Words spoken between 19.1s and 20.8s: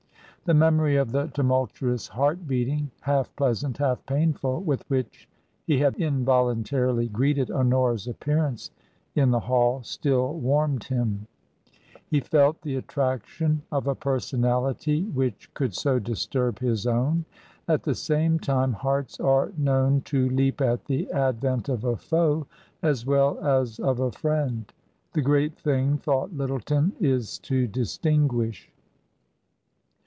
are known to leap